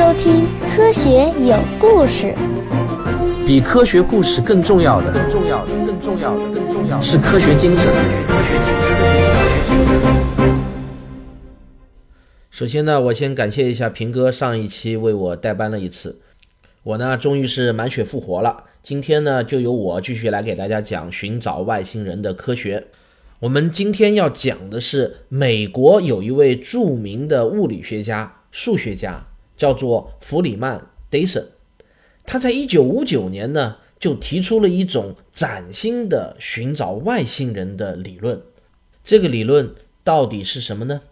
[0.00, 2.34] 收听《科学有故事》。
[3.46, 7.92] 比科学故事更重要的，更重要的，更重要的，更重要的是科学精神。
[12.50, 16.18] 首先呢，我先感谢一下平哥上一期为我代班了一次，
[16.82, 18.64] 我呢终于是满血复活了。
[18.82, 22.86] 今天呢，就由我继续来给大家讲寻找外星人的科学。
[23.40, 29.26] 我们今天要讲的是美国有一位著名的物理学家、数学家，
[29.60, 30.78] 叫做弗里曼·
[31.10, 31.46] 戴森。
[32.24, 38.40] 他在一九五九年呢，就提出了一种崭新的寻找外星人的理论。
[39.04, 39.70] 这个理论
[40.02, 41.02] 到底是什么呢？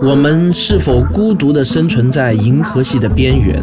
[0.00, 3.62] 我们是否孤独地生存在银河系的边缘？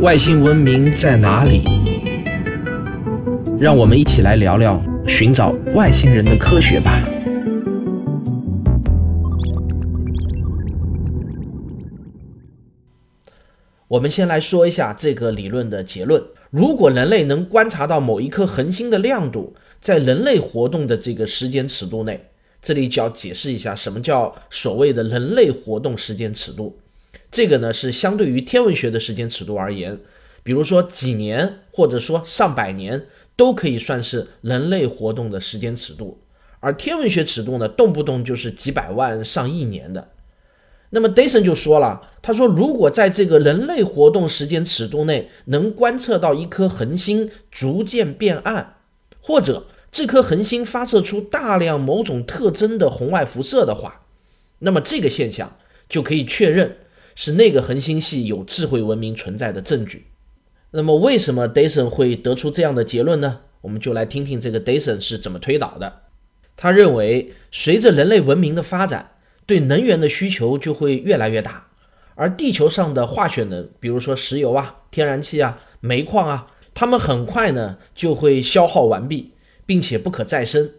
[0.00, 1.62] 外星文明在哪里？
[3.58, 7.02] 让我们一起来聊聊寻找外星人的科学吧。
[13.92, 22.30] 我们先来说一下这个理论的结论：如果人类能观察到某一颗恒星的亮度在人类活动的这个时间尺度内，
[22.62, 26.78] 这里就要解释一下什么叫所谓的人类活动时间尺度。
[27.30, 29.98] 这个呢是相对于天文学的时间尺度而言，
[30.42, 33.04] 比如说几年或者说上百年。
[33.34, 36.18] 都可以算是人类活动的时间尺度，
[36.60, 40.06] 而天文学尺度呢，动不动就是几百万、上亿年的。
[40.94, 48.74] 那么，Dason 就说了，他说，如果在这个人类活动时间尺度内能观测到一颗恒星逐渐变暗，
[49.18, 54.02] 或者这颗恒星发射出大量某种特征的红外辐射的话，
[54.58, 55.56] 那么这个现象
[55.88, 56.76] 就可以确认
[57.14, 60.08] 是那个恒星系有智慧文明存在的证据。
[60.72, 63.40] 那么，为什么 Dason 会得出这样的结论呢？
[63.62, 66.00] 我们就来听听这个 Dason 是怎么推导的。
[66.54, 69.12] 他认为，随着人类文明的发展，
[69.46, 71.66] 对能源的需求就会越来越大，
[72.14, 79.32] 而地球上的化学能，比如说石油啊、天然气啊、煤矿啊，它们很快呢就会消耗完毕，
[79.66, 80.70] 并且不可再生。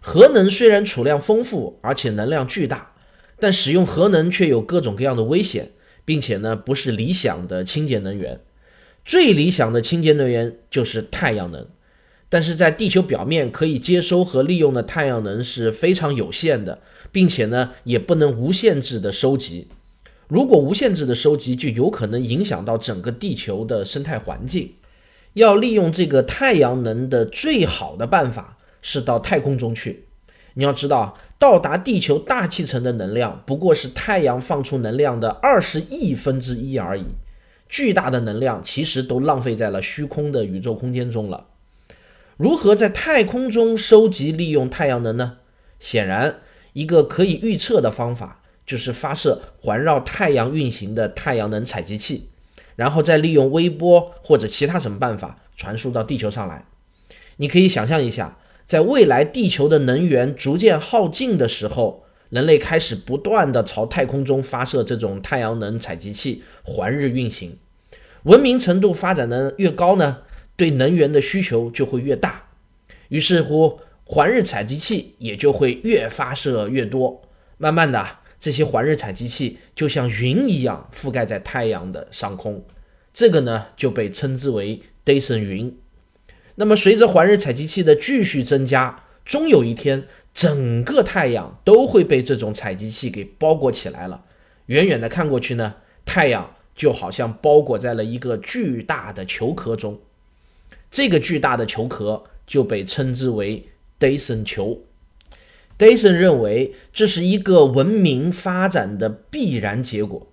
[0.00, 2.92] 核能虽然储量丰富，而且能量巨大，
[3.40, 5.70] 但使用核能却有各种各样的危险，
[6.04, 8.40] 并且呢不是理想的清洁能源。
[9.04, 11.66] 最理想的清洁能源就是太阳能，
[12.34, 16.80] 但是在地球表面可以接收和利用的太阳能是非常有限的，
[17.12, 19.68] 并且呢也不能无限制的收集。
[20.26, 24.72] 如果无限制的收集，就有可能影响到整个地球的生态环境。
[25.34, 30.06] 要利用这个太阳能的最好的办法是到太空中去。
[30.54, 37.04] 你要知道，到达地球大气层的能量不过是太阳放出能量的二十亿分之一而已。
[37.68, 41.46] 巨大的能量其实都浪费在了虚空的宇宙空间中了。
[42.36, 45.38] 如何在太空中收集利用太阳能呢？
[45.78, 46.40] 显然，
[46.72, 52.28] 一个可以预测的方法就是发射环绕太阳运行的太阳能采集器，
[52.76, 56.66] 然后再利用微波或者其他什么办法传输到地球上来。
[57.36, 62.02] 你可以想象一下，在未来地球的能源逐渐耗尽的时候。
[62.30, 67.58] 人类开始不断的朝太空中发射这种太阳能采集器，环日运行。
[68.24, 70.22] 文明程度发展的越高呢，
[70.56, 72.42] 对能源的需求就会越大。
[73.08, 77.22] 于是乎，环日采集器也就会越发射越多。
[77.58, 78.06] 慢慢的，
[78.38, 82.64] 这些环日采集器就像云一样覆盖在太阳的上空。
[83.12, 85.76] 这个呢，就被称之为 “dayson 云。
[86.56, 90.04] 那么，随着环日采集器的继续增加，终有一天。
[90.34, 94.24] 整个太阳都会被这种采集器给包裹起来了。
[94.66, 99.96] 远远的看过去呢，太阳就好像包裹在了一个巨大的球壳中。
[100.94, 103.66] 这个巨大的球壳就被称之为
[103.98, 104.78] 戴森球。
[105.76, 110.28] 戴森认为这是一个文明发展的必然结果。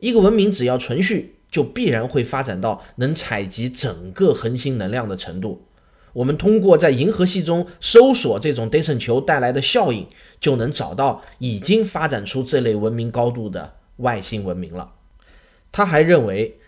[0.00, 5.64] 一个文明只要存续，就必然会发展到能采集整个恒星能量的程度。
[6.12, 10.04] 我们通过在银河系中搜索这种戴森球带来的效应，
[10.40, 14.90] 就能找到已经发展出这类文明高度的外星文明了。
[15.70, 16.58] 他还认为，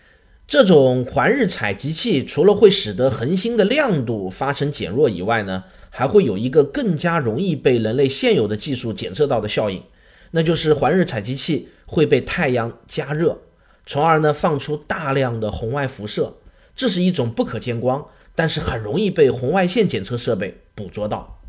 [0.53, 9.81] 这种环日采集器除了会使得恒星的亮度发生减弱以外呢，还会有一个更加容易被人类现有的技术检测到的效应，
[10.29, 13.39] 那就是环日采集器会被太阳加热，
[13.87, 16.35] 从而呢放出大量的红外辐射，
[16.75, 18.05] 这是一种不可见光。
[18.35, 21.39] 但是很容易被红外线检测设备捕捉到。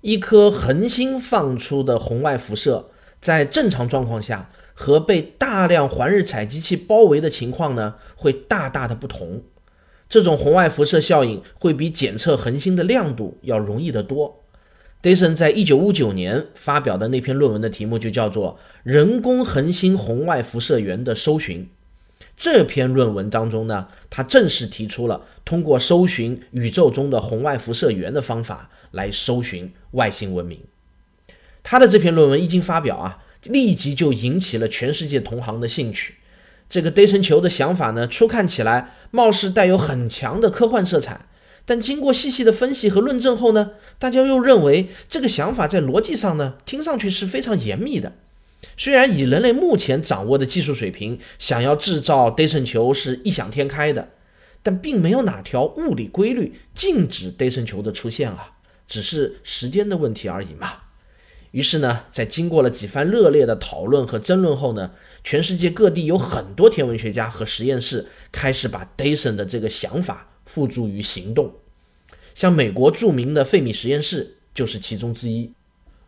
[0.00, 2.88] 一颗恒星放出的红外辐射，
[3.20, 4.50] 在正常状况下
[4.82, 9.40] 和被大量环日采集器包围的情况呢，会大大的不同。
[10.08, 14.40] 这种红外辐射效应会比检测恒星的亮度要容易得多。
[15.00, 21.64] Dyson 在一九五九年发表的那篇论文的题目就叫做《人工恒星红外辐射源的搜寻》。
[22.36, 30.58] 这篇论文当中呢，他正式提出了通过搜寻宇宙中的红外辐射源的方法来搜寻外星文明。
[31.62, 36.14] 他的这篇论文一经发表啊，立即就引起了全世界同行的兴趣。
[36.68, 41.26] 这个 Dyson 球的想法呢，初看起来貌似带有很强的科幻色彩。
[41.64, 48.14] 但经过细细的分析和论证后呢，大家又认为这个想法在逻辑上呢，听上去是非常严密的。
[48.76, 54.08] 虽然以人类目前掌握的技术水平，想要制造 Dyson 球是异想天开的，
[54.62, 58.54] 但并没有哪条物理规律禁止 Dyson 球的出现啊，
[58.88, 60.72] 只是时间的问题而已嘛。
[61.52, 64.90] 于是呢，在经过了几番热烈的讨论和争论后呢，
[65.24, 70.28] 全世界各地有很多天文学家和实验室开始把 Dyson 的这个想法。
[70.44, 71.50] 付诸于行动，
[72.34, 75.50] 像美国著名的费米实验室就是其中之一。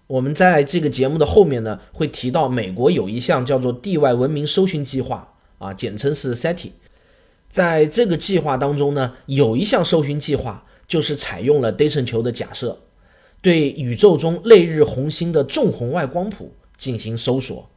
[0.09, 6.73] 我们在这个节目的后面呢，会提到美国有一项叫做地外文明搜寻计划啊，简称是 SETI。
[7.49, 12.77] 在这个计划当中呢，有一项搜寻计划就是采用了 Dyson 球的假设，
[13.45, 17.69] 对宇宙中类日红星的重红外光谱进行搜索，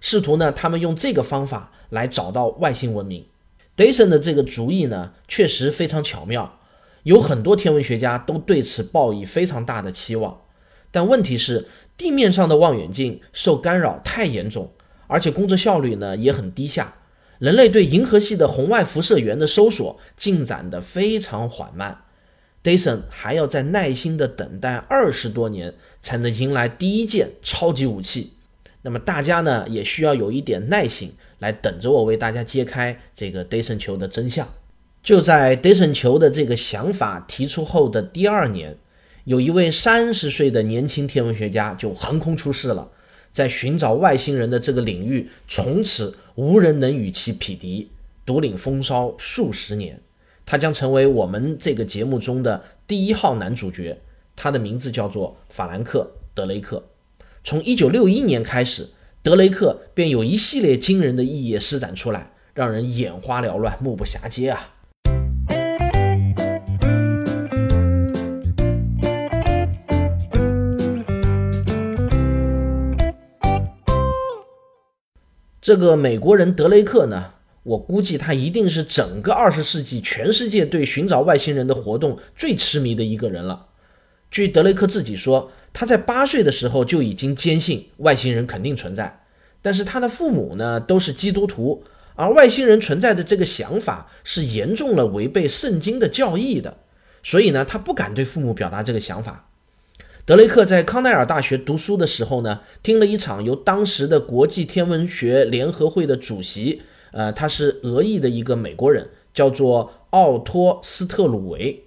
[0.00, 3.26] 试图呢，他们用这个方法来找到外星文明。
[3.76, 6.60] Dyson 的这个主意呢，确实非常巧妙，
[7.02, 10.42] 有很多天文学家都对此抱以非常大的期望。
[10.92, 14.70] 但问题是，地面上的望远镜受干扰太严重，
[15.08, 16.94] 而且工作效率呢也很低下。
[17.40, 22.04] 人类对银河系的红外辐射源的搜索进展得非常缓慢
[22.66, 25.72] ，Dyson 还要再耐心地等待二十多年，
[26.02, 28.32] 才能迎来第一件超级武器。
[28.82, 31.12] 那么大家呢，也需要有一点耐心。
[31.38, 34.48] 来等着我为大家揭开这个 Dyson 球的真相。
[35.02, 38.74] 就在 Dyson 球的这个想法提出后的第二年，
[39.24, 42.90] 有一位三十岁的年轻天文学家就横空出世了，
[43.32, 47.90] 在寻找外星人的这个领域，从此无人能与其匹敌，
[48.24, 50.00] 独领风骚数十年。
[50.46, 54.00] 他将成为我们这个节目中的第一号男主角，
[54.34, 56.82] 他的名字叫做法兰克·德雷克。
[57.44, 58.88] 从1961年开始。
[59.22, 64.70] 德雷克便有一系列惊人的异业施展出来，让人眼花缭乱、目不暇接啊！
[75.60, 77.32] 这个美国人德雷克呢，
[77.66, 83.66] 我估计他一定是整个二十世纪全世界对寻找外星人的活动最痴迷的一个人了。
[84.30, 85.50] 据德雷克自己说。
[85.78, 89.20] 他在八岁的时候就已经坚信外星人肯定存在，
[89.60, 91.84] 但是他的父母呢都是基督徒，
[92.14, 96.78] 而外星人存在的这个想法是严重了违背圣经的教义的，
[97.22, 99.50] 所以呢他不敢对父母表达这个想法。
[100.24, 106.80] 德雷克在康奈尔大学读书的时候呢，听了一场由当时的国际天文学联合会的主席，
[107.16, 111.84] 呃，他是俄裔的一个美国人，叫做奥托斯特鲁维。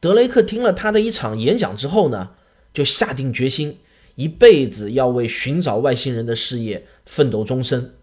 [0.00, 2.30] 德雷克听了他的一场演讲之后呢。
[2.76, 3.78] 就下定决心，
[4.16, 7.94] 一辈子要为寻找外星人的事业奋斗终身。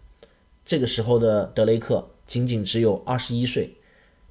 [0.66, 3.76] 这个时候的德雷克仅仅只有二十一岁，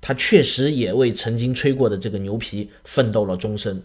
[0.01, 3.83] 他确实也为曾经吹过的这个牛皮奋斗了终身。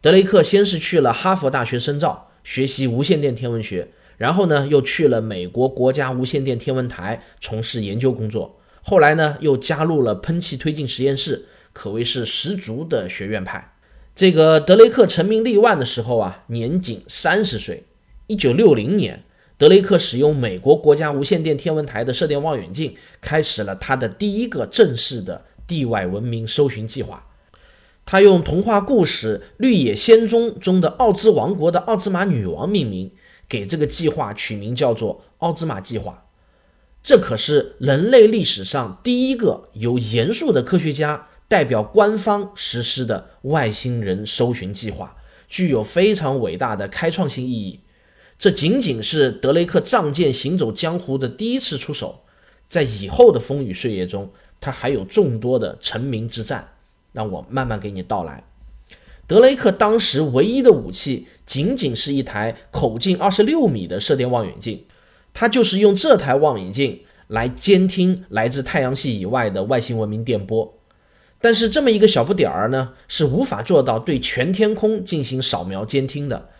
[0.00, 3.90] 德雷克先是去了哈佛大学深造，学习无线电天文学，
[4.22, 13.74] 然后呢又去了美国国家无线电天文台从事研究工作，后来呢又加入了喷气推进实验室，可谓是十足的学院派。
[14.14, 17.82] 这个德雷克成名立万的时候啊，年仅三十岁。
[18.28, 19.24] 一九六零年，
[19.58, 27.26] 德雷克使用美国国家无线电天文台的射电望远镜，开始了他的第一个正式的地外文明搜寻计划。
[28.06, 33.10] 他用童话故事《绿野仙踪》中的奥兹王国的奥兹玛女王命名，
[33.52, 36.24] 给这个计划取名叫做“奥兹玛计划”。
[37.04, 41.28] 这可是人类历史上第一个由严肃的科学家。
[41.48, 45.14] 代表官方实施的外星人搜寻计划，
[45.50, 47.80] 具有非常伟大的开创性意义。
[48.38, 52.24] 这仅仅是德雷克仗剑行走江湖的第一次出手，
[52.70, 54.32] 在以后的风雨岁月中，
[54.62, 56.66] 他还有众多的成名之战。
[57.12, 58.42] 让我慢慢给你道来。
[59.32, 64.84] 德雷克当时唯一的武器，仅仅是一台口径二十六米的射电望远镜，
[65.32, 70.78] 他就是用这台望远镜来监听来自太阳系以外的外星文明电波。
[71.40, 76.50] 但是这么一个小不点儿呢，是无法做到对全天空进行扫描监听的。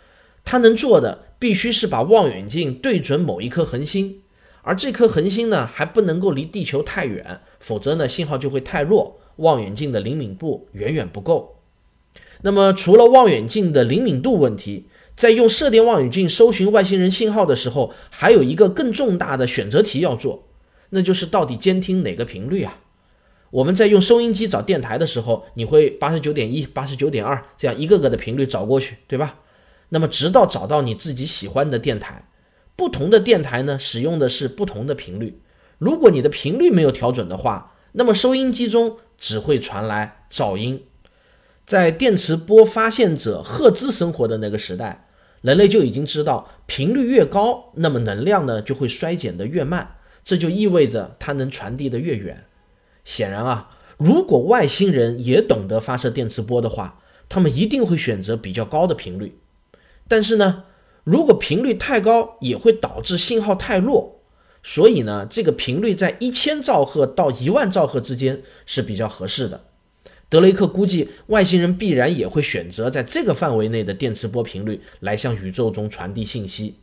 [0.43, 4.23] 它能做的必须是把望远镜对准某一颗恒星，
[4.63, 11.59] 而这颗恒星呢还不能够离地球太远，否则呢信号就会太弱，望远镜的灵敏度远远不够。
[12.43, 20.47] 那么除了望远镜的灵敏度问题，在用射电望远镜搜寻外星人信号的时候，还有一个更重大的选择题要做，
[20.89, 22.79] 那就是到底监听哪个频率啊？
[23.49, 29.39] 我们在用收音机找电台的时候，你会八十九点一、八十九点二这样一个个的频率找过去，对吧？
[29.89, 32.27] 那么直到找到你自己喜欢的电台，
[32.75, 35.39] 不同的电台呢使用的是不同的频率。
[35.77, 40.83] 如果你的频率没有调准的话，那么收音机中只会传来噪音。
[41.65, 45.07] 在电磁波发现者赫兹生活的那个时代，
[45.41, 52.45] 人类就已经知道，频率越高，那么能量呢就会衰减的越慢，这就意味着它能传递的越远。
[53.05, 59.39] 显然啊，如果外星人也懂得发射电磁波的话，他们一定会选择比较高的频率。
[60.07, 60.65] 但是呢，
[61.03, 64.21] 如果频率太高，也会导致信号太弱。
[64.61, 69.65] 所以呢，这个频率在一千兆赫到一万兆赫之间是比较合适的。
[70.33, 76.77] 德雷克估计，外星人必然也会选择在这个范围内的电磁波频率来向宇宙中传递信息。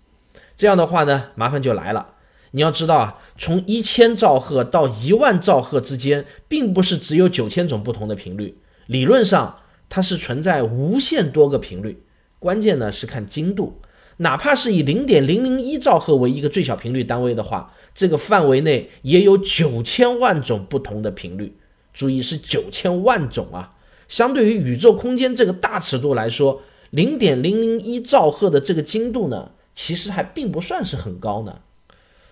[0.57, 2.15] 这样的话呢，麻烦就来了。
[2.53, 8.57] 你要知道啊，从一千兆赫到一万兆赫之间，并不是只有九千种不同的频率。
[8.87, 12.05] 理论上，它是存在无限多个频率。
[12.39, 13.81] 关键呢是看精度，
[14.19, 21.57] 哪怕是以零点零零一兆赫为一个最小频率单位的话，这个范围内也有九千万种不同的频率。
[22.01, 23.77] 注意是九千万种啊！
[24.09, 31.61] 相对于宇宙空间这个大尺度来说，零点零零一兆赫的这个精度呢，其实还并不算是很高呢。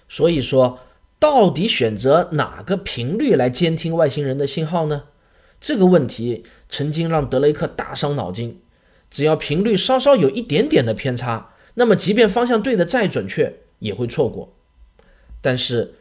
[0.08, 0.78] 所以说，
[1.18, 5.02] 到底选择哪个频率来监听外星人的信号呢？
[5.60, 8.58] 这个问题曾经让德雷克大伤脑筋。
[9.10, 14.54] 只要频率稍稍有一点点的偏差，那么即便方向对的再准确，也会错过。
[15.42, 15.92] 但是，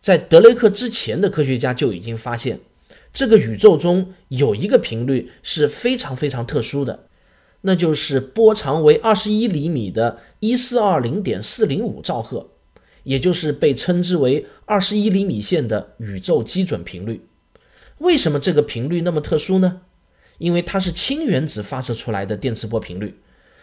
[0.00, 2.60] 在德雷克之前的科学家就已经发现，
[3.12, 7.06] 这个宇宙中有一个频率是非常非常特殊的，
[7.62, 12.50] 那就是波长为二十一厘米的一四二零点四零五兆赫。
[13.02, 17.26] 也就是被称之为二十一厘米线的宇宙基准频率。
[17.96, 19.80] 为什么这个频率那么特殊呢？
[20.36, 23.18] 因为它是氢原子发射出来的电磁波频率。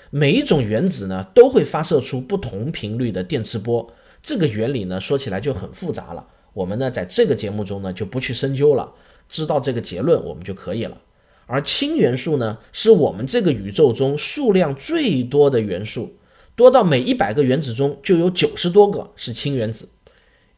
[0.10, 3.94] 每一种原子呢都会发射出不同频率的电磁波。
[4.24, 6.26] 这个原理呢说起来就很复杂了。
[6.54, 8.92] 我们呢在这个节目中呢就不去深究了。
[9.30, 11.02] 知道这个结论我们就可以了。
[11.46, 16.18] 而氢元素呢是我们这个宇宙中数量最多的元素。
[16.56, 19.90] 多到每一百个原子中就有九十多个是氢原子，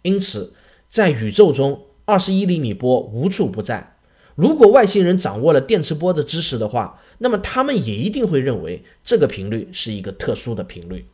[0.02, 0.54] 因此
[0.88, 3.98] 在宇宙中，二十一厘米波无处不在。
[4.36, 11.06] 如果外星人掌握了电磁波的知识的话，那么他们也一定会认为这个频率是一个特殊的频率。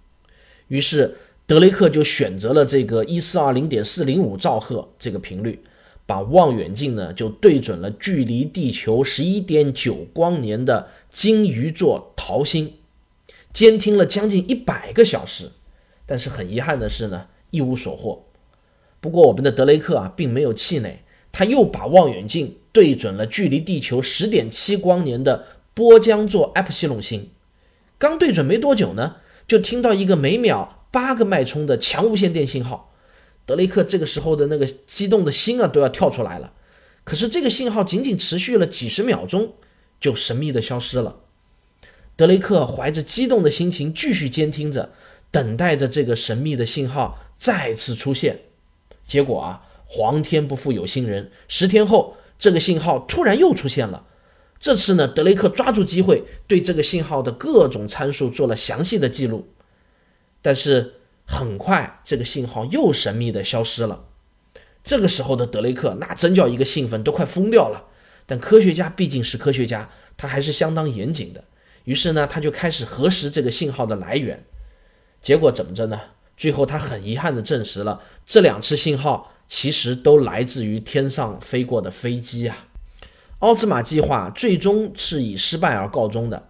[0.67, 1.15] 于是
[1.47, 5.59] 德雷克就选择了这个一四二零点四零五兆赫这个频率，
[6.05, 12.73] 把望远镜呢就对准了距离地球十一点九光年的鲸鱼座桃星。
[13.51, 15.51] 监听了将近一百个小时，
[16.05, 18.25] 但是很遗憾的是呢，一无所获。
[18.99, 20.99] 不过我们的德雷克啊，并没有气馁，
[21.31, 27.29] 他又把望远镜对准了距离地球十点七光年的波江座埃普西隆星。
[27.97, 29.15] 刚对准没多久呢，
[29.47, 32.93] 就听到一个每秒八个脉冲的强无线电信号。
[33.45, 36.53] 德雷克这个时候的那个激动的心啊，都要跳出来了。
[37.03, 39.53] 可是这个信号仅仅持续了几十秒钟，
[39.99, 41.17] 就神秘的消失了。
[42.15, 44.91] 德雷克怀着激动的心情继续监听着，
[45.29, 48.39] 等待着这个神秘的信号再次出现。
[49.03, 54.07] 结果啊，皇天不负有心人，十天后，这个信号突然又出现了。
[54.57, 59.47] 这次呢，德雷克抓住机会，对这个信号的各种参数做了详细的记录。
[60.41, 60.94] 但是
[61.25, 64.05] 很快，这个信号又神秘的消失了。
[64.83, 67.85] 这个时候的德雷克那真叫一个兴奋，都快疯掉了。
[68.27, 71.43] 但科学家毕竟是科学家，他还是相当严谨的。
[71.83, 74.43] 于是呢，他就开始核实这个信号的来源，
[75.21, 75.99] 结果怎么着呢？
[76.37, 82.67] 最后他很遗憾地证实了这两次信号其实都来自于天上飞过的飞机啊。
[83.39, 86.49] 奥兹玛计划最终是以失败而告终的。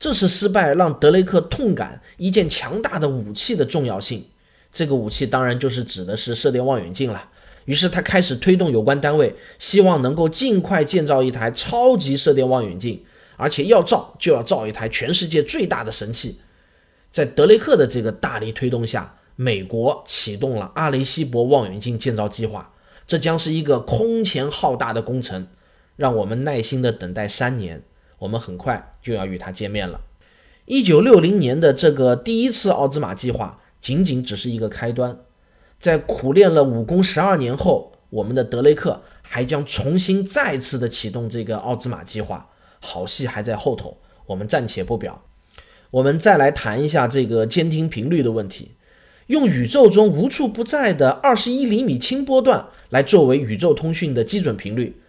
[0.00, 4.24] 这次失败让德雷克痛感一件强大的武器的重要性，
[4.72, 7.28] 这个武器当然就是指的是射电望远镜了。
[7.66, 13.04] 于是他开始推动有关单位，希望能够尽快建造一台超级射电望远镜。
[13.36, 16.38] 而且要造就要造一台全世界最大的神器，
[17.10, 22.70] 在德雷克的这个大力推动下，美国启动了阿雷西博望远镜建造计划。
[23.06, 25.46] 这将是一个空前浩大的工程，
[25.96, 27.82] 让我们耐心的等待三年。
[28.20, 30.00] 我们很快就要与它见面了。
[30.66, 35.18] 一九六零年的这个第一次奥兹玛计划仅仅只是一个开端，
[35.80, 42.48] 在苦练了武功十二年后，我们的德雷克还将重新再次的启动这个奥兹玛计划。
[42.78, 45.22] 好戏还在后头，我们暂且不表。
[45.90, 48.72] 我们再来谈一下这个监听频率的问题。
[49.26, 55.00] 用宇宙中无处不在的二十一厘米轻波段来作为宇宙通讯的基准频率，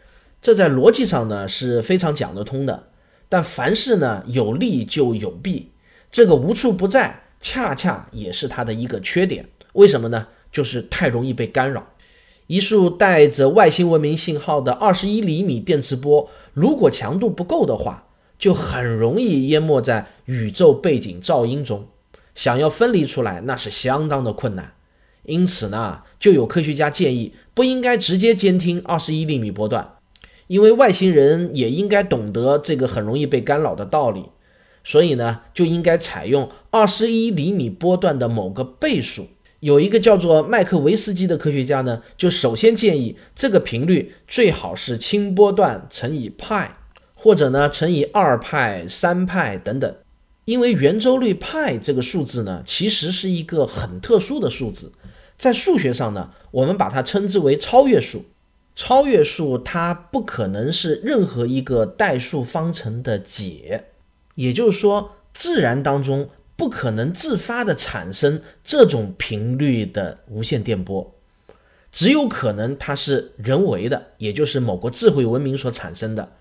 [0.41, 2.87] 这在逻辑上呢是非常讲得通的。
[3.31, 5.69] 但凡事呢有利就有弊，
[6.11, 9.47] 这个无处不在恰恰也是它的一个缺点。
[9.71, 10.27] 为什么呢？
[10.51, 11.87] 就是太容易被干扰。
[12.47, 18.05] 一束带着外星文明信号的二十一厘米电磁波，如果强度不够的话，
[18.37, 21.87] 就很容易淹没在宇宙背景噪音中。
[22.35, 24.73] 想要分离出来，那是相当的困难。
[25.23, 29.89] 因此呢，就有科学家建议，不应该直接监听二十一厘米波段，
[30.51, 34.25] 因为外星人也应该懂得这个很容易被干扰的道理。
[34.83, 39.29] 所以呢，就应该采用二十一厘米波段的某个倍数。
[39.61, 46.75] 有一个叫做麦克维斯基的科学家呢，就首先建议这个频率最好是轻波段乘以派，
[47.13, 49.95] 或者呢乘以二派、三派等等。
[50.43, 54.91] 因为圆周率派这个数字呢，其实是一个很特殊的数字，
[55.37, 58.25] 在数学上呢，我们把它称之为超越数。
[58.83, 63.83] 超越数它不可能是任何一个代数方程的解，
[64.33, 71.13] 也就是说，自然当中不可能自发的产生这种频率的无线电波，
[71.91, 76.31] 只有可能它是人为的，也就是某个智慧文明所产生的。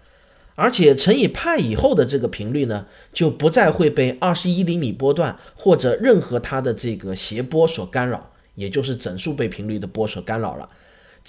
[0.54, 10.66] 而且乘以派以后的这个频率呢，就不再会被二十一厘米波段或者任何它的这个谐波所干扰，也就是整数倍频率的波所干扰了。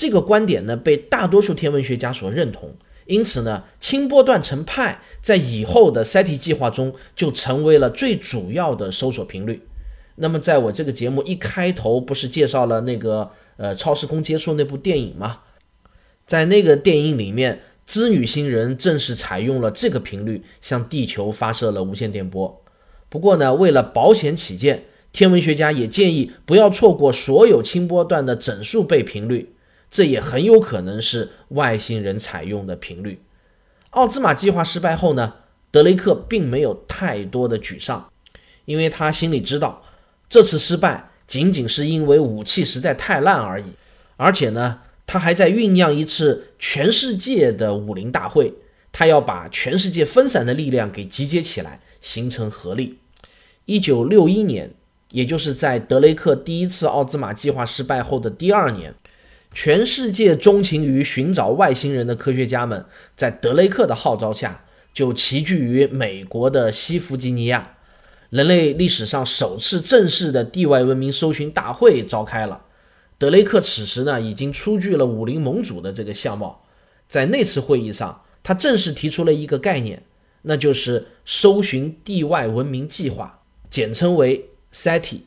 [0.02, 2.74] 这个观点呢，被大多数天文学家所认同。
[3.06, 9.62] 因此呢，轻波段成派在以后的 SETI 计划中就成为了最主要的搜索频率。
[10.16, 15.42] 那么，在我这个节目一开头不是介绍了那个呃超时空接触那部电影吗？
[16.26, 17.60] 在那个电影里面。
[17.84, 22.64] 织女星人正是采用了这个频率向地球发射了无线电波。
[23.10, 29.54] 不过呢，为了保险起见，天文学家也建议不要错过所有轻波段的整数倍频率，
[29.92, 33.22] 这也很有可能是外星人采用的频率。
[33.92, 35.36] 奥兹玛计划失败后呢，
[35.70, 38.10] 德雷克并没有太多的沮丧，
[38.66, 39.84] 因为他心里知道
[40.28, 43.66] 这次失败仅仅是因为武器实在太烂而已，
[44.18, 44.80] 而且呢。
[45.08, 48.54] 他还在酝酿一次全世界的武林大会，
[48.94, 52.98] 他要把全世界分散的力量给集结起来，形成合力。
[53.66, 54.72] 一九六一年，
[55.10, 58.96] 也就是在德雷克第一次奥兹玛计划失败后的第二年，
[59.54, 62.86] 全世界钟情于寻找外星人的科学家们，
[63.16, 67.76] 在德雷克的号召下，就齐聚于美国的西弗吉尼亚，
[68.30, 72.66] 人类历史上首次正式的地外文明搜寻大会召开了。
[73.18, 76.64] 德雷克此时呢，已经初具了武林盟主的这个相貌。
[77.10, 80.02] 在那次会议上，他正式提出了一个概念，
[80.44, 85.20] 那就是搜寻地外文明计划，简称为 SETI。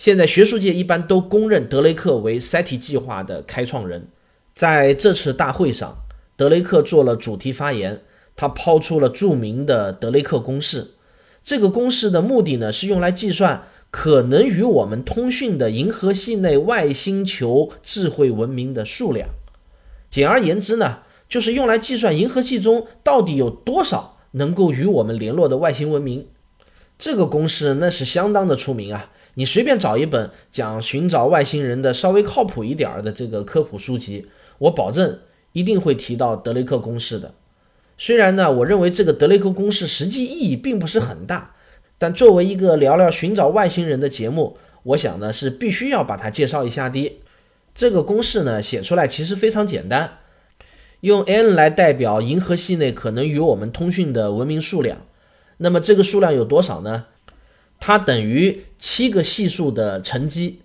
[0.00, 4.08] 现在学术界一般都公认德雷克为 SETI 计划的开创人。
[4.54, 5.94] 在这次大会上，
[6.38, 8.00] 德雷克做了主题发言，
[8.34, 10.92] 他抛出了著名的德雷克公式。
[11.44, 13.64] 这个公式的目的呢，是用来计算。
[13.90, 19.28] 可能与我们通讯的银河系内外星球智慧文明的数量，
[20.08, 26.28] 简而言之呢，就是用来计算银河系中到底有多少能够与我们联络的外星文明。
[26.98, 29.10] 这个公式那是相当的出名啊！
[29.34, 34.26] 你随便找一本讲寻找外星人的稍微靠谱一点儿的这个科普书籍，
[34.58, 35.18] 我保证
[35.52, 37.34] 一定会提到德雷克公式的。
[37.96, 41.54] 虽然呢，我认为这个德雷克公式实际意义并不是很大。
[41.98, 47.20] 但作为一个聊聊寻找外星人的节目，我想呢是必须要把它介绍一下的。
[47.74, 50.18] 这个公式呢写出来其实非常简单，
[51.00, 55.02] 用 n 来代表银河系内可能与我们通讯的文明数量。
[55.58, 57.04] 那么这个数量有多少呢？
[57.80, 60.60] 它等于七个系数的乘积。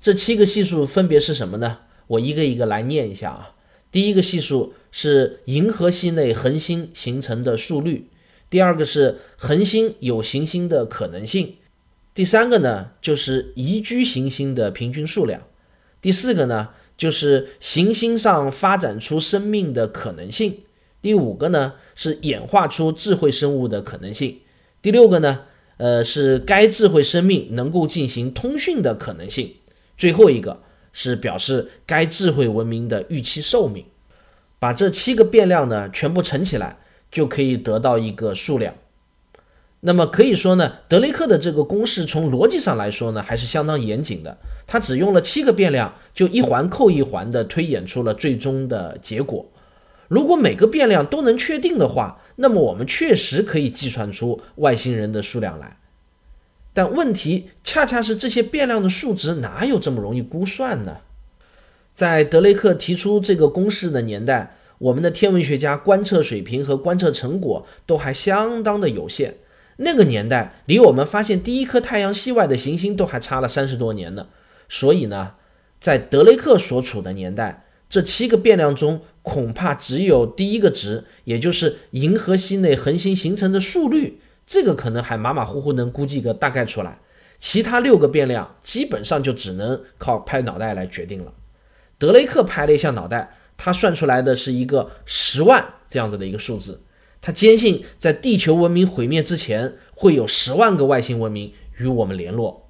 [0.00, 1.80] 这七个系数分别是什么呢？
[2.06, 3.54] 我一个一个来念一下啊。
[3.92, 8.08] 第一个系数是银河系内恒星形成的速率。
[8.50, 11.56] 第二个是恒星有行星的可能性，
[12.14, 15.42] 第三个呢就是宜居行星的平均数量，
[16.00, 20.60] 第四个呢就是行星上发展出生命的可能性，
[21.02, 24.38] 第五个呢是演化出智慧生物的可能性，
[24.80, 29.54] 第六个呢，呃是该智慧生命能够进行通讯的可能性，
[29.96, 33.84] 最后一个是表示该智慧文明的预期寿命。
[34.58, 36.78] 把这七个变量呢全部乘起来。
[37.10, 38.74] 就可以得到一个数量，
[39.78, 44.36] 那么可以说呢，德雷克的这个公式从逻辑上来说呢，还是相当严谨的。
[44.66, 49.46] 他只用了七个变量，就一环扣一环的推演出了最终的结果。
[50.08, 55.78] 如果每个变量都能确定的话，那么我们确实可以计算出外星人的数量来。
[56.72, 60.98] 但问题恰恰是这些变量的数值哪有这么容易估算呢？
[61.94, 69.36] 在德雷克提出这个公式的年代，我们的天文学家观测水平和观测成果都还相当的有限。
[69.76, 74.26] 那个年代离我们发现第一颗太阳系外的行星都还差了三十多年呢。
[74.68, 75.34] 所以呢，
[75.80, 77.63] 在德雷克所处的年代，
[77.94, 84.18] 这七个变量中恐怕只有第一个值，也就是银河系内恒星形成的速率。
[84.44, 86.98] 这个可能还马马虎虎能估计个大概出来，
[87.38, 91.32] 其他六个变量基本上就只能靠拍脑袋来决定了。
[91.96, 96.82] 德雷克拍了一下脑袋，他算出来的是一个十万这样子的一个数字。
[97.22, 102.68] 他坚信在地球文明毁灭之前，会有十万个外星文明与我们联络。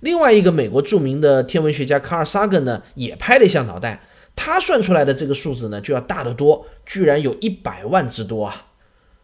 [0.00, 4.00] 另外一个美国著名的天文学家卡尔萨根呢，也拍了一下脑袋，
[4.34, 8.66] 他算出来的这个数字呢就要大得多，居然有一百万之多啊！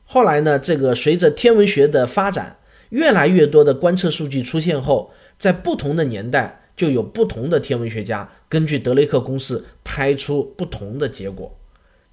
[0.04, 2.58] 后来呢，这个随着天文学的发展，
[2.90, 11.58] 越来越多的观测数据出现后，在不同的年代就有不同的天文学家根据德雷克公式拍出不同的结果。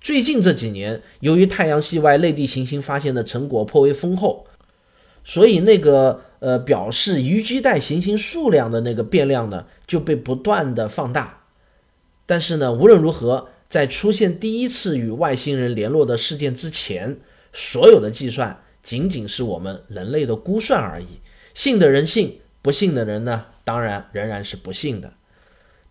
[0.02, 4.46] 最近这几年，由于太阳系外类地行星发现的成果颇为丰厚，
[5.24, 11.45] 所以那个呃表示宜居带行星数量的那个变量呢就被不断的放大。
[12.26, 17.18] 但是呢，无论如何，在出现第一次与外星人联络的事件之前，
[17.54, 21.20] 所有的计算仅仅是我们人类的估算而已，
[21.54, 25.14] 信的人信，不信的人呢，当然仍然是不信的。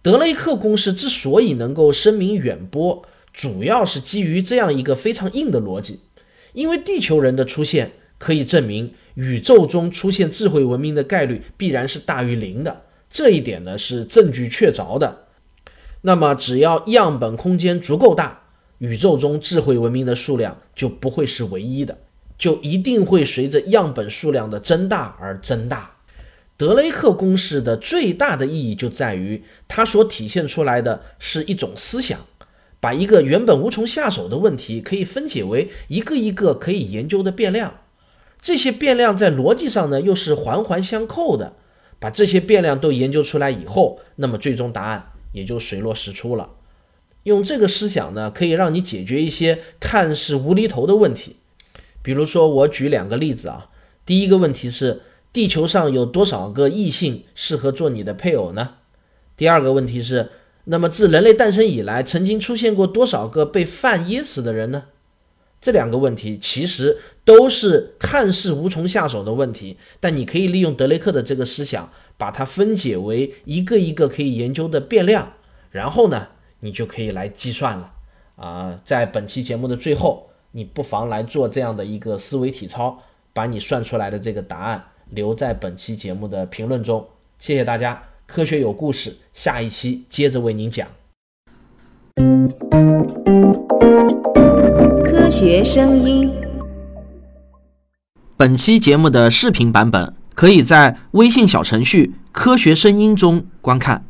[0.02, 6.00] 德雷克公式之所以能够声名远播，主要是基于这样一个非常硬的逻辑：
[6.52, 15.23] 因为地球人的出现可以证明宇宙中出现智慧文明的概率必然是大于零的，这一点呢是证据确凿的。
[16.06, 18.42] 那么只要样本空间足够大。
[18.78, 21.96] 宇宙中智慧文明的数量就不会是唯一的，
[22.36, 25.92] 就一定会随着样本数量的增大而增大。
[26.58, 32.20] 德雷克公式的最大的意义就在于，它所体现出来的是一种思想，
[32.80, 37.72] 把一个原本无从下手的问题，可以分解为一个一个可以研究的变量。
[38.42, 41.54] 这些变量在逻辑上呢，又是环环相扣的。
[41.98, 46.48] 把这些变量都研究出来以后，那么最终答案也就水落石出了。
[47.24, 51.36] 用这个思想呢，可以让你解决一些看似无厘头的问题。
[52.02, 53.68] 比如说，我举两个例子啊。
[54.06, 55.00] 第一个问题是，
[55.32, 58.74] 地球上有多少个异性适合做你的配偶呢？
[59.36, 60.30] 第二个问题是，
[60.64, 64.84] 那么自人类诞生以来，曾经出现过多少个被饭噎死的人呢？
[65.60, 75.32] 这两个问题其实都是看似无从下手的问题，但你可以利用德雷克的这个思想，把它分解为一个一个可以研究的变量，
[75.70, 76.28] 然后呢？
[76.60, 77.92] 你就可以来计算了
[78.36, 78.80] 啊！
[78.84, 82.98] 在本期节目的最后，你不妨来做这样的一个思维体操，
[83.34, 87.06] 把你算出来的这个答案留在本期节目的评论中。
[87.38, 90.88] 谢谢大家，科学有故事，下一期接着为您讲。
[95.04, 96.32] 科学声音。
[98.38, 104.04] 本期节目的视频版本可以在微信小程序“科学声音”中观看。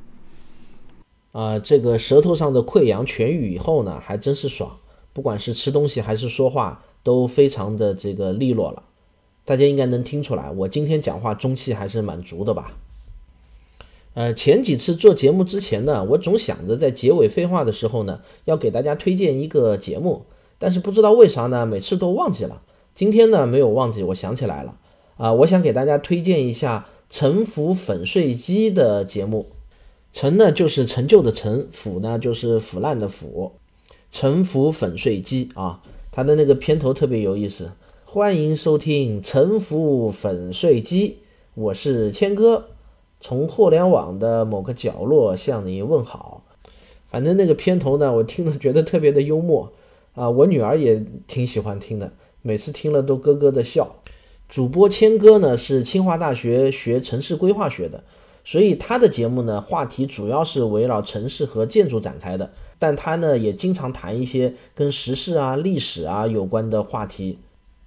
[1.32, 4.76] 啊，这个舌头上的溃疡痊愈以后呢，还真是爽。
[5.12, 8.82] 不管是吃东西还是说话，都非常的这个利落了。
[9.44, 12.72] 大家应该能听出来，我今天讲话中气还是蛮足的吧？
[14.14, 20.24] 呃，前几次做节目之前呢，我总想着在结尾废话的时候呢，要给大家推荐一个节目，
[20.58, 22.62] 但是不知道为啥呢，每次都忘记了。
[22.94, 24.76] 今天呢，没有忘记，我想起来了。
[25.16, 29.46] 啊，我想给大家推荐一下沉浮粉碎机的节目。
[30.12, 33.52] 成呢就是陈旧的成，腐呢就是腐烂的腐，
[34.10, 37.70] 沉浮粉碎机啊，它的那个片头特别有意思。
[38.04, 41.18] 欢迎收听沉浮粉碎机，
[41.54, 42.66] 我是谦哥，
[43.20, 46.42] 从互联网的某个角落向你问好。
[47.08, 49.72] 反正那个片头呢，我听了觉得特别的幽默
[50.14, 53.96] 啊，我女儿也挺喜欢听的，每次听了都咯咯的笑。
[54.48, 58.04] 主播谦哥呢是清华大学学城市规划学的。
[58.46, 67.38] 所以他的节目呢，话题主要是围绕城市和建筑展开的，但他呢也经常谈一些跟时事啊、历史啊有关的话题。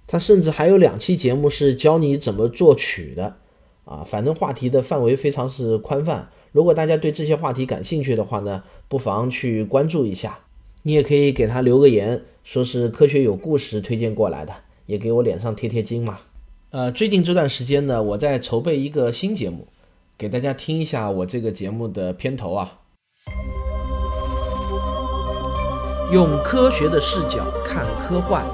[0.08, 3.36] 他甚至还有两期节目是教你怎么作曲的，
[3.84, 6.28] 啊，反正话题的范围非常是宽泛。
[6.50, 10.40] 如果大家对这些话题感兴趣的话呢，不妨去关注一下。
[10.82, 14.54] 你也可以给他留个言，说是科学有故事推荐过来的，
[14.86, 16.18] 也给我脸上贴贴金嘛。
[16.70, 19.68] 呃，最近这段时间呢，我在筹备一个新节目。
[20.18, 22.72] 给大家听一下我这个节目的片头啊。
[26.12, 28.44] 用科学的视角看科幻，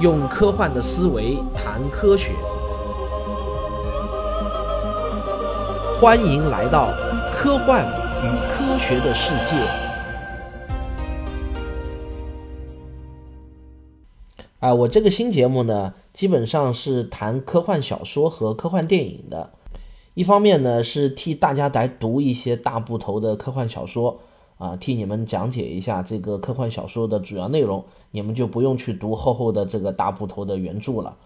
[0.00, 2.30] 用科幻的思维谈科学。
[6.00, 6.90] 欢迎来到
[7.32, 7.84] 科幻
[8.22, 9.81] 与科学的世界。
[14.62, 19.50] 啊，我这个新节目呢，基本上是谈科幻小说和科幻电影的。
[20.14, 24.20] 一方面呢，是替大家来读一些大部头的科幻小说。
[24.58, 31.16] 啊，替你们讲解一下这个科幻小说的主要内容，你们就不用去读厚厚的这个大部头的原著了。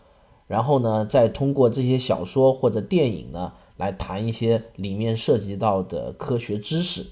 [0.47, 7.07] 然后呢，再通过这些小说或者电影呢，来谈一些里面涉及到的科学知识。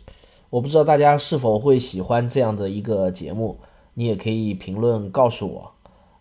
[0.49, 3.59] 我不知道大家是否会喜欢这样的一个节目，
[3.93, 5.74] 你也可以评论告诉我。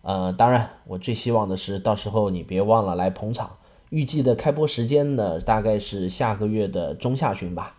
[0.04, 3.50] 呃，当然，我最希望的是到时候你别忘了来捧场。
[3.90, 7.74] 预计的开播时间呢，大概是下个月的中下旬吧。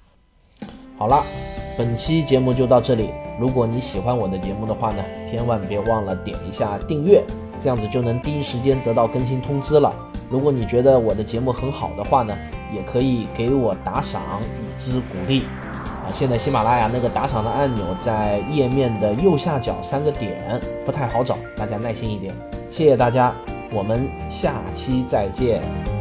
[0.97, 1.23] 好了。
[1.77, 3.09] 本期节目就到这里。
[3.37, 7.21] 如果你喜欢我的节目的话呢，千万别忘了点一下订阅，
[7.59, 9.93] 这样子就能第一时间得到更新通知了。
[10.31, 12.33] 如果你觉得我的节目很好的话呢，
[12.73, 15.43] 也可以给我打赏以资鼓励。
[16.09, 22.33] 现在喜马拉雅那个打赏的按钮在页面的右下角三个点，不太好找，大家耐心一点。
[22.71, 23.33] 谢谢大家，
[23.71, 25.94] 我们下期再见。